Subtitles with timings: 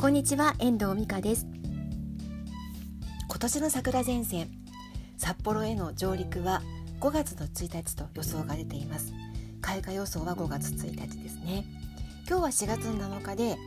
[0.00, 1.46] こんにちは遠藤美香です。
[3.28, 4.48] 今年の桜前線
[5.18, 6.62] 札幌への上陸は
[7.00, 9.12] 5月の1日と予想が出ています。
[9.60, 11.66] 開花予想は5月1日ですね。
[12.26, 13.58] 今日は4月の7日で、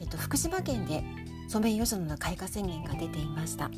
[0.00, 1.04] えっと、福島県で
[1.46, 3.70] ソメイヨシノの開花宣言が出ていました。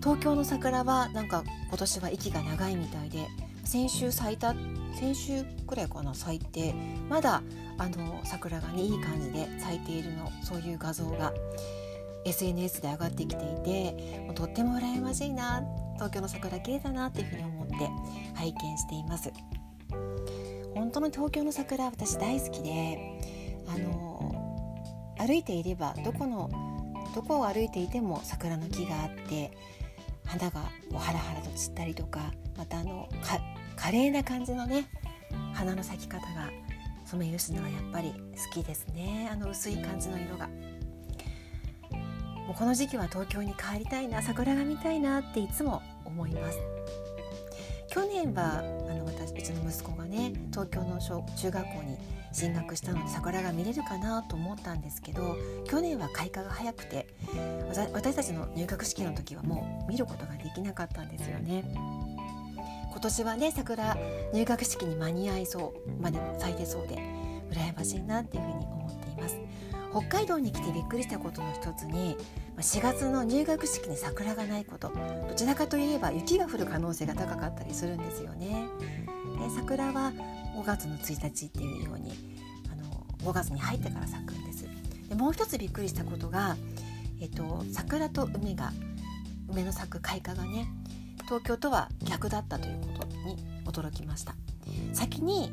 [0.00, 3.28] 東京の桜はなんか今年は息が長いみたいで
[3.62, 4.56] 先週咲いた
[4.94, 6.74] 先週くらいかな咲いて
[7.08, 7.42] まだ
[7.78, 11.32] あの桜がねいい感じで咲いているのそういう画像が
[12.24, 15.62] SNS で上がってきていてもうとっても羨ましいな
[15.94, 17.74] 東京の桜綺麗だなっていうふうに思って
[18.34, 19.32] 拝見しています。
[20.74, 22.98] 本当の東京の桜私大好きで
[23.68, 24.34] あの
[25.18, 26.50] 歩いていればどこの
[27.14, 29.52] どこを歩いていても桜の木があって
[30.24, 30.60] 花が
[30.94, 33.08] ハラハラと散ったりとかまたあの
[33.82, 34.86] 華麗な感じのね
[35.52, 36.50] 花の咲き方が
[37.04, 39.28] ソメイヨシノはやっぱり好きですね。
[39.30, 40.46] あの薄い感じの色が。
[42.46, 46.58] もうこの時期は東京に帰りたいな桜が見たいなっていつも思います。
[47.88, 51.98] 去年はあの私うちの息子がね東京の小中学校に
[52.32, 57.08] 進学したので桜が見れるかなと思ったんですけど去年は開花が早くて
[57.92, 61.64] 私たちの入学式の時はもう見ることができなかったんですよね。
[62.92, 63.96] 今年はね桜
[64.34, 66.96] 入学式に間に合いそうまで咲いてそうで
[67.50, 69.36] 羨ましいなっていうふうに思っています。
[69.90, 72.16] 北海道に来てびっくりしたことの一つに
[72.58, 74.92] 4月の入学式に桜がないこと。
[75.28, 78.68] どちらかといえば雪が降る可能性が高かったりするんですよね。
[79.38, 80.12] で桜は
[80.56, 82.12] 5月の1日っていうように
[82.70, 84.66] あの5月に入ってから咲くんです。
[85.08, 86.56] でもう一つびっくりしたことが、
[87.20, 88.72] えっと、桜と梅が
[89.48, 90.68] 梅の咲く開花がね
[91.32, 94.34] 東京とは逆だったということに驚きました。
[94.92, 95.50] 先に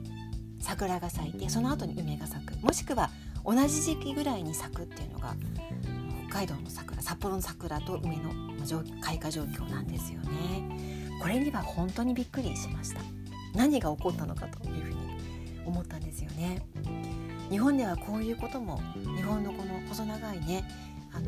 [0.59, 2.57] 桜が咲いてその後に梅が咲く。
[2.59, 3.09] もしくは
[3.45, 5.37] 同じ時期ぐらいに咲くっていうのが
[6.27, 8.29] 北海道の桜札幌の桜と梅の
[8.99, 11.09] 開花状況なんですよね。
[11.21, 12.99] これには本当にびっくりしました。
[13.55, 14.97] 何が起こったのかというふうに
[15.65, 16.61] 思ったんですよね。
[17.49, 18.81] 日本ではこういうことも
[19.15, 20.69] 日本のこの細長いね
[21.13, 21.27] あの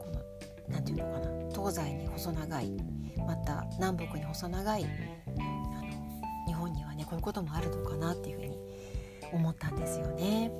[0.00, 0.20] この
[0.68, 4.86] 何て言うのかな東西に細長いまた南北に細長い
[6.46, 8.58] 日本にはねこういうこともあるのかなっていうふうに
[9.32, 10.50] 思ったんですよね。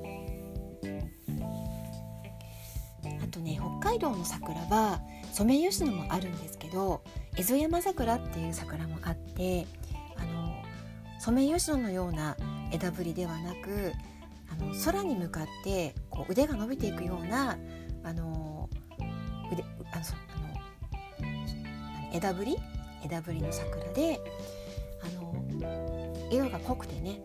[3.23, 5.01] あとね北海道の桜は
[5.31, 7.03] ソメイヨシノもあるんですけど
[7.37, 9.65] エゾヤマ桜っていう桜もあって
[10.17, 10.53] あの
[11.19, 12.35] ソメイヨシノのような
[12.71, 13.93] 枝ぶりではなく
[14.51, 17.57] あの空に向かってこう腕が伸びていくような
[18.03, 18.69] あの
[19.51, 20.03] 腕あの
[22.13, 22.57] 枝ぶり？
[23.03, 24.19] 枝ぶりの桜で
[25.01, 25.33] あの
[26.31, 27.19] 色が濃くてね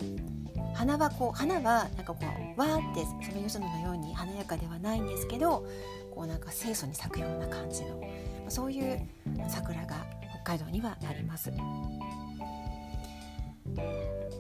[0.74, 2.18] 花はこう花はなんかこ
[2.56, 5.66] うわーってソメイヨシノのように華やかではないんですけど
[6.14, 8.02] こうなんか清楚に咲くような感じの
[8.48, 9.06] そういう
[9.48, 10.06] 桜が
[10.42, 11.52] 北海道にはあります。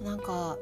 [0.02, 0.56] なんか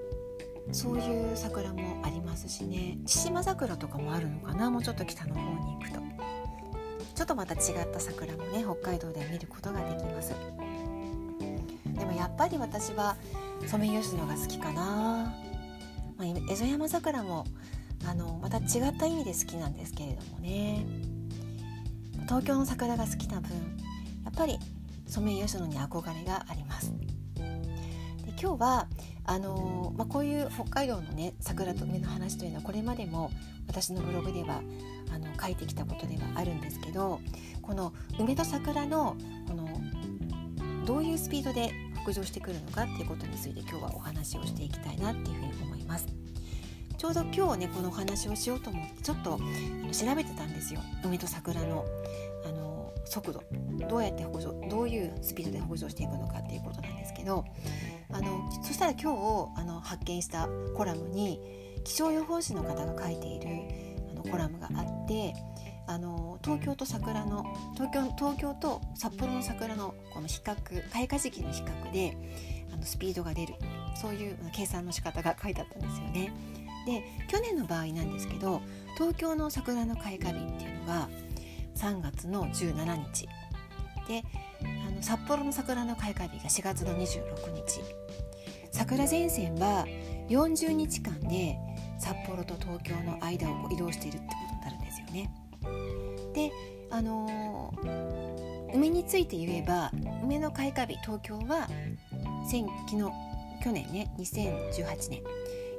[0.73, 2.99] そういう桜もありますしね。
[3.07, 4.71] 千島桜とかもあるのかな？
[4.71, 6.14] もうちょっと北の方に行くと。
[7.15, 10.35] ちょっとまた違った桜もね北海道で見ることができます。
[11.85, 13.17] でもやっぱり私は
[13.67, 15.33] ソメイヨシノが好きかな、
[16.17, 17.45] まあ、エゾヤマ桜も
[18.07, 20.85] あのまた違った意味で好きなんですけれどもね。
[22.27, 23.51] 東京の桜が好きな分
[24.25, 24.59] やっぱり
[25.07, 26.93] ソメイヨシノに憧れがあります。
[26.97, 28.89] で今日は
[29.27, 33.31] あのまあ、こういう北海道のね桜と梅の話というのはこれまでも
[33.67, 34.61] 私のブログでは
[35.13, 37.21] あの書いてきたことではあるんですけど
[37.63, 39.17] この梅と桜の
[39.49, 39.69] この
[40.85, 41.73] どういうスピードで
[42.03, 46.07] 北上してくるのかっていうことについて今日はお話をしていきたいなっていうふうに思います。
[47.05, 49.39] ちょうど今日ねこのお話をしようと思ってちょっと
[49.93, 51.85] 調べてたんですよ梅と桜の
[52.47, 53.43] あの速度
[53.91, 57.45] どうやって北上どういうスピードで北上していくのかっていうことなんですけど
[58.11, 61.39] あのそしたら今日あの発見したコラムに
[61.85, 63.49] 気象予報士の方が書いている
[64.35, 65.33] コラムがあって
[65.87, 67.45] あの東京と桜の
[67.75, 70.57] 東京東京と札幌の桜のこの比較
[70.91, 72.17] 開花時期の比較で
[72.73, 73.55] あのスピードが出る
[73.95, 76.33] そういう計算の仕方が書いてあったんですよね。
[76.85, 78.61] で去年の場合なんですけど
[78.95, 81.09] 東京の桜の開花日っていうのが
[81.77, 83.29] 3月の17日
[84.09, 84.25] で
[84.89, 87.81] あの札幌の桜の開花日が4月の26日
[88.73, 89.87] 桜前線は
[90.29, 91.57] 40日間で
[91.99, 95.31] 札幌と東京の間を移動しているってことになるんですよね。
[96.35, 96.53] で
[96.91, 99.91] あのー、梅について言えば
[100.23, 101.69] 梅の開花日東京は
[102.49, 103.13] 先期の
[103.63, 105.23] 去年ね2018年。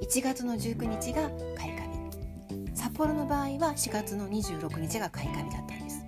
[0.01, 2.75] 1月の19日が開花日。
[2.75, 6.03] 札幌の場合は4月の26日が開花日だったんです。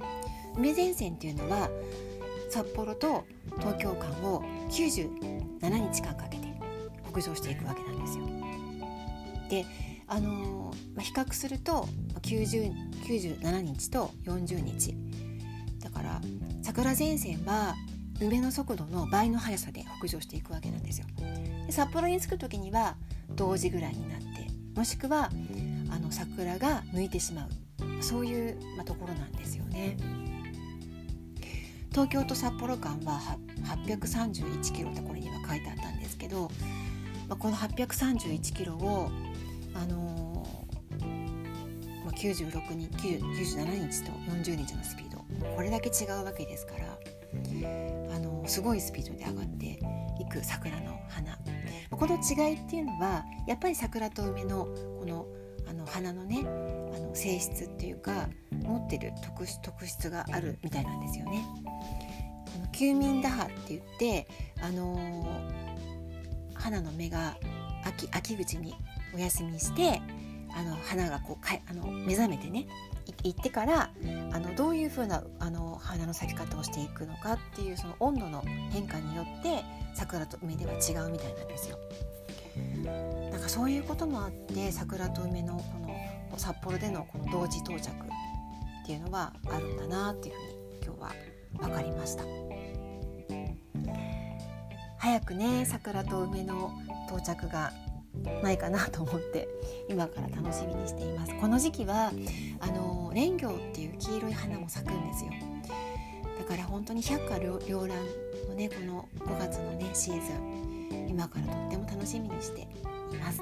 [0.57, 1.69] 梅前線っていうのは
[2.50, 3.25] 札幌と
[3.59, 6.48] 東京間を97日間かけて
[7.12, 8.25] 北上していくわけなんですよ。
[9.50, 9.65] で
[10.07, 11.88] あのー、まあ、比較すると
[12.21, 12.74] 90
[13.06, 14.95] 97日と40日。
[15.80, 16.21] だから
[16.63, 17.75] 桜前線は
[18.19, 21.07] 梅の速度の倍の速さで北上していくわけなんですよ。
[21.65, 22.95] で札幌に着く時には
[23.36, 24.27] 同時ぐらいになって
[24.75, 25.30] もしくは
[25.89, 27.50] あの桜が抜いてしまう。
[28.01, 29.98] そういう、まあ、ところなんですよね。
[31.92, 36.51] 東京と札幌間は831キロってこれには書いてあったんですけど、
[37.27, 39.09] まあ、この831キロを、
[39.77, 45.18] あのー、まあ、96日97日と40日のスピード
[45.56, 49.79] これだけ違うわけですから、あのー、すごいスピードで上がって
[50.19, 51.38] いく桜の花
[51.91, 54.65] この違いっていうのはやっぱり桜と梅の
[55.00, 55.27] この
[55.69, 56.45] あの花のね
[56.95, 61.45] あの性質っていうか持ってる特特質があるみたいなんですよね。
[62.56, 64.27] あの休眠打破って言って
[64.62, 67.38] あのー、花の芽が
[67.83, 68.73] 秋秋口に
[69.15, 70.01] お休みして
[70.56, 72.68] あの花がこうかあの目覚めてね
[73.24, 73.92] 行ってから
[74.31, 79.63] あのどういう風なあの花の咲き方をしていくのかっていうその温度の変化によって
[79.94, 80.75] 桜と梅では違
[81.07, 81.77] うみたいなんですよ。
[83.31, 91.12] なんかそういうこともあって桜と梅のこの札幌でのこの同時到着っていうのはあるんだなっていうふうに今日は
[91.59, 92.24] 分かりました
[94.98, 96.71] 早くね桜と梅の
[97.07, 97.71] 到着が
[98.42, 99.48] ないかなと思って
[99.90, 101.36] 今から楽しみにしています。
[101.40, 102.12] この時期は
[102.60, 105.31] あの蓮魚っていう黄色い花も咲くんですよ。
[106.40, 107.98] だから本当に百花繚乱
[108.48, 112.68] のねこの5月のねシーズン今からとっても楽しみにしてい
[113.19, 113.42] ます。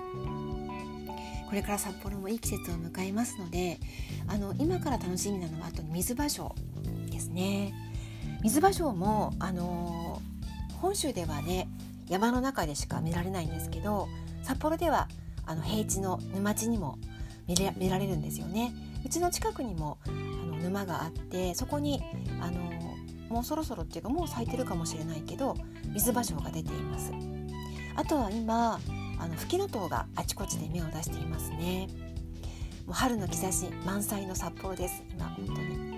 [1.47, 3.79] これから札幌もいい季節を迎えますので
[4.27, 6.51] あの今から楽しみなのはあと水芭蕉
[7.11, 7.73] ですね。
[8.41, 10.21] 水芭蕉もあの
[10.81, 11.67] 本州ではね
[12.09, 14.07] 山の中でしか見られないんですけど
[14.45, 15.07] 札幌では
[15.45, 16.97] あの平地の沼地にも
[17.47, 18.73] 見れ見られるんですよね。
[19.03, 22.01] うちの近くにもあの沼があってそこに
[22.41, 22.59] あの
[23.29, 25.55] もうそろそろっていうかもう咲いてるかもしれないけど
[25.93, 27.11] 水芭蕉が出ています。
[27.95, 28.79] あとは今
[29.19, 31.87] あのフキノトウがあちこちで芽を出していますね。
[32.85, 35.03] もう春の兆し満載の札幌です。
[35.11, 35.95] 今本当に。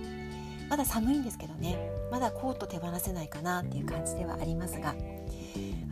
[0.70, 1.78] まだ寒いんですけどね。
[2.12, 4.96] まだコート手放せないかなっていう感じではありますが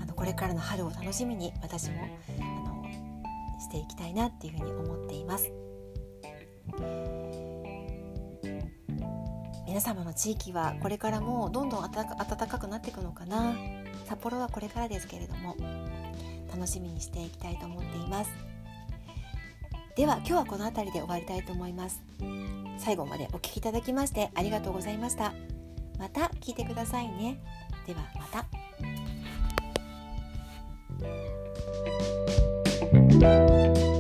[0.02, 1.96] あのこれからの春を楽しみに私も
[3.66, 5.52] していきたいなっていうふうに思っています。
[9.68, 12.06] 皆様の地域はこれからもどんどん暖
[12.48, 13.56] かくなっていくのかな。
[14.06, 15.58] 札幌はこれからですけれども
[16.54, 18.32] 楽しみにしていきたいと思っています。
[19.98, 22.02] では今日はこの辺りで終わりたいと思います。
[22.78, 25.34] 最後までお聴きいただきましてありがとうございました。
[25.98, 27.42] また聞いてくださいね。
[27.88, 28.46] ではまた。
[33.16, 33.95] Música